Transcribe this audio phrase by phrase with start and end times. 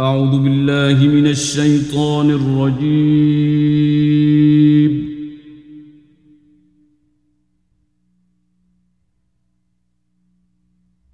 [0.00, 3.16] أعوذ بالله من الشيطان الرجيم.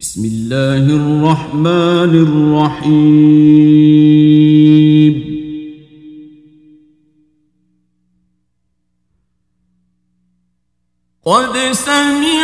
[0.01, 2.93] بسم الله الرحمن الرحيم.
[11.25, 12.42] قد سمع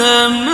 [0.02, 0.51] يتماسا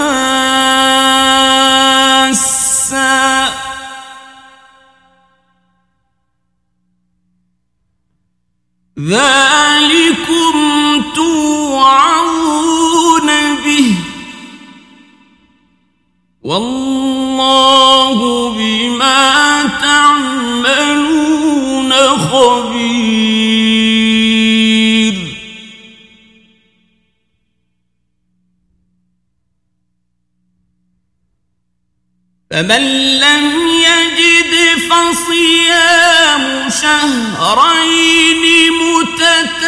[32.59, 32.85] فمن
[33.19, 34.55] لم يجد
[34.91, 36.45] فصيام
[36.83, 39.65] شهرين متتابعين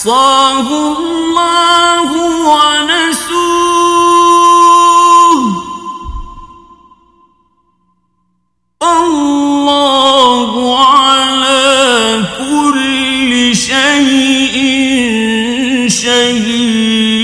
[0.00, 2.10] احصاه الله
[2.48, 3.40] ونسوه.
[8.82, 10.52] الله
[10.86, 14.56] على كل شيء
[15.88, 17.20] شهيد.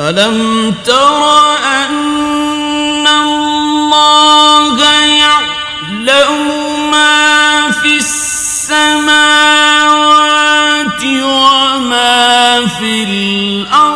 [0.00, 1.61] الم تر
[13.62, 13.91] الأرض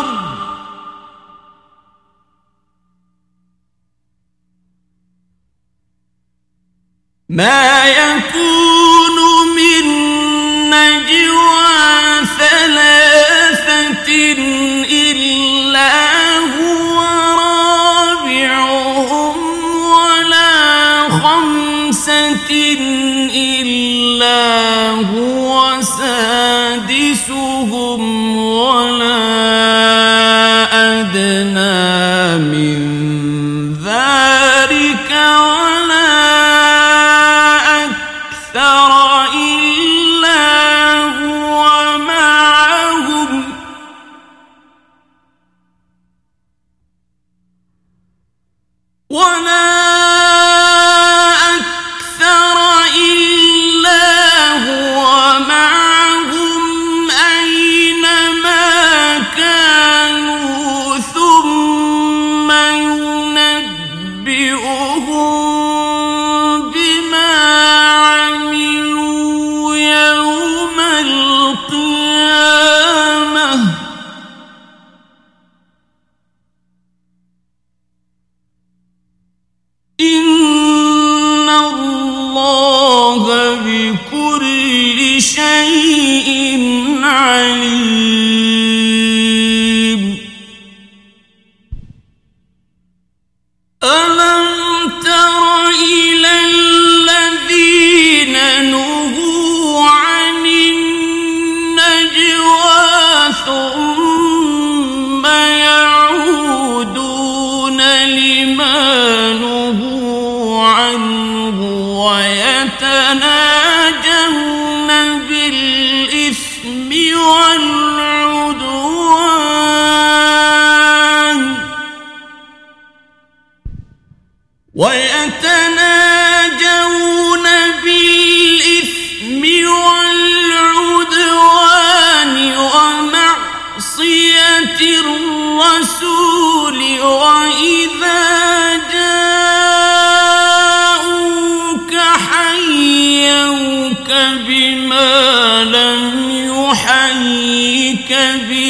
[144.48, 148.12] بما لم يحيك
[148.48, 148.65] به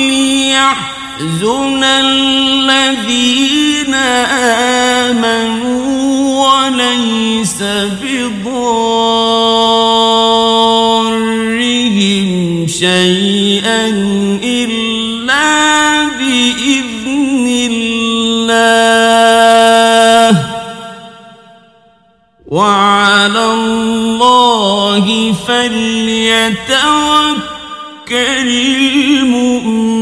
[0.09, 3.95] ليحزن الذين
[5.05, 8.94] آمنوا وليس بضارهم
[12.67, 13.89] شيئا
[14.43, 18.65] إلا بإذن الله.
[22.47, 25.79] وعلى الله فليتوكل
[28.95, 29.95] المؤمنون.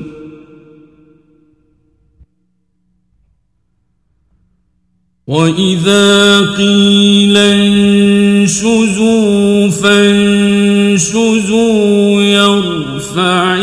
[5.26, 8.88] وإذا قيل انشزوا
[9.68, 11.22] فانشزوا
[12.22, 13.55] يرفع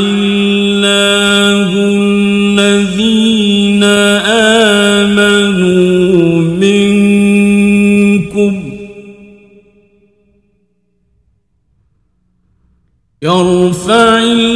[5.03, 6.93] آمنوا منكم.
[13.21, 14.52] يرفع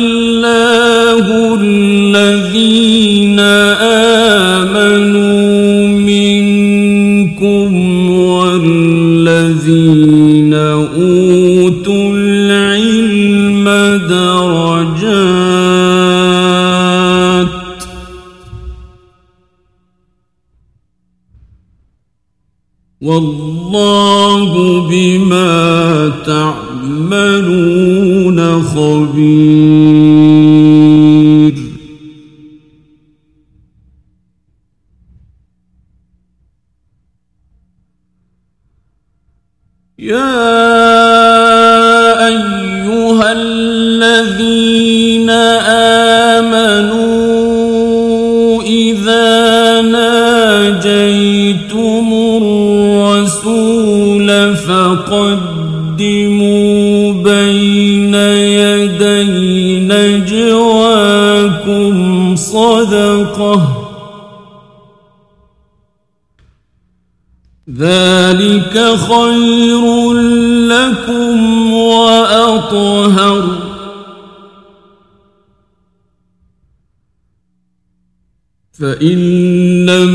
[23.08, 24.52] والله
[24.90, 27.60] بما تعملون
[28.64, 30.08] خبير.
[40.00, 40.57] يا
[78.88, 79.20] فإن
[79.86, 80.14] لم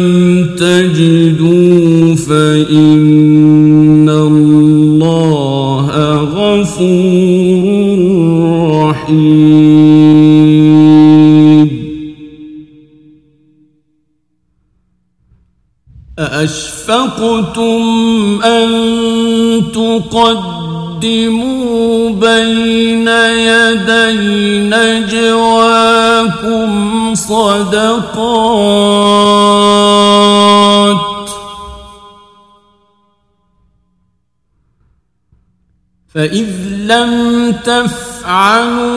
[0.56, 5.86] تجدوا فإن الله
[6.22, 7.68] غفور
[8.88, 10.22] رحيم
[16.18, 17.82] أأشفقتم
[18.44, 18.68] أن
[19.72, 20.41] تقدموا
[36.22, 36.48] فإذ
[36.86, 37.12] لم
[37.64, 38.90] تفعلوا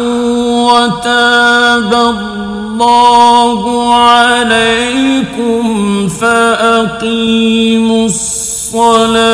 [0.71, 3.61] وتاب الله
[3.95, 5.63] عليكم
[6.07, 9.25] فأقيموا الصلاة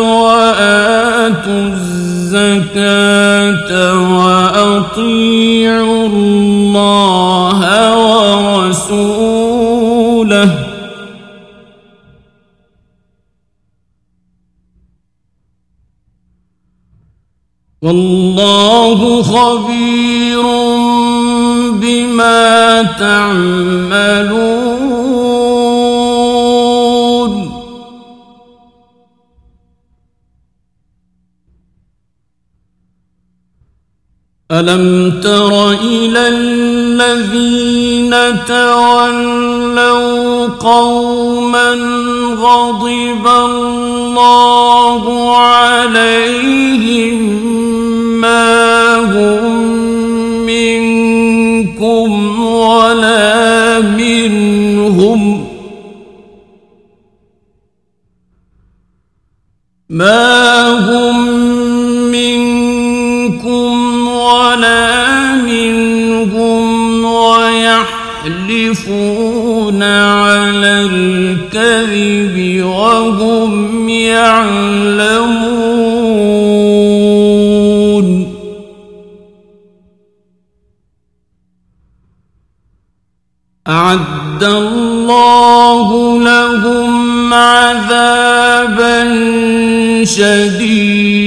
[0.00, 1.68] وآتوا
[2.30, 3.70] الزكاة
[4.18, 5.89] وأطيعوا
[17.82, 20.42] والله خبير
[21.80, 24.60] بما تعملون.
[34.52, 38.14] ألم تر إلى الذين
[38.46, 41.72] تولوا قوما
[42.34, 47.59] غضب الله عليهم
[48.96, 49.70] هم
[50.46, 52.10] منكم
[52.44, 55.46] ولا منهم
[59.88, 61.28] ما هم
[62.10, 68.62] منكم ولا منهم ويحلفون
[69.82, 75.69] على الكذب وهم يعلمون
[83.70, 89.04] أعد الله لهم عذابا
[90.04, 91.20] شديدا.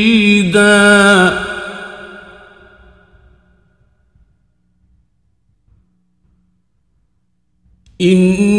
[8.02, 8.53] إنهم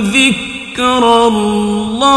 [0.00, 2.16] ذكر الله.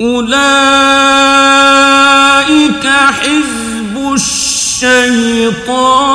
[0.00, 0.56] أولئك
[2.86, 6.05] حزب الشيطان.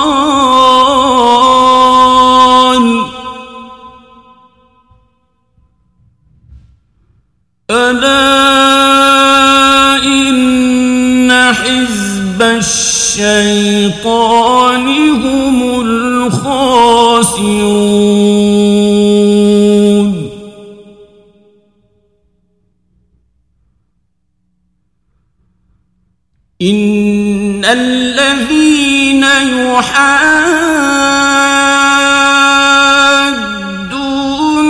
[27.72, 30.32] الذين يحادون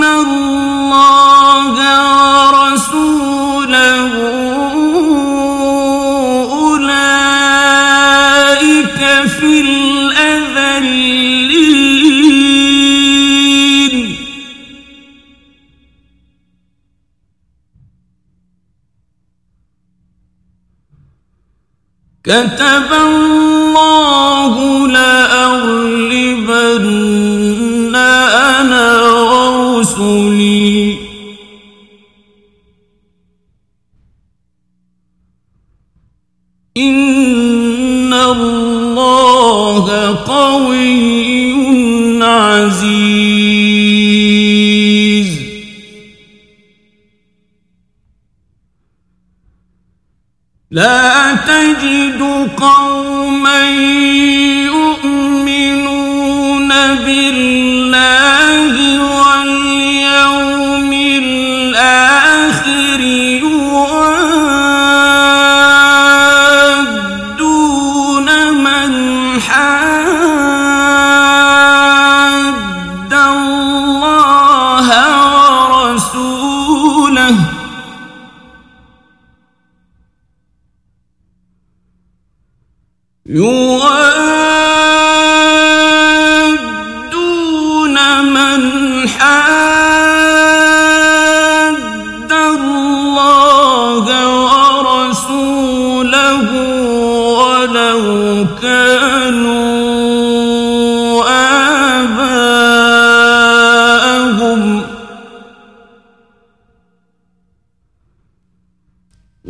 [0.04, 1.74] الله
[2.48, 4.12] ورسوله
[22.32, 22.92] كتب
[50.72, 52.22] لا تجد
[52.58, 53.70] قوما
[55.04, 56.70] يؤمنون
[57.06, 58.81] بالله